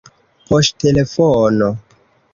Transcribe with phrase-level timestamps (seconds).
[0.47, 1.69] poŝtelefono